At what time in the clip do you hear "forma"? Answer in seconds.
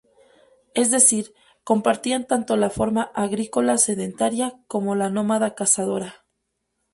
2.71-3.11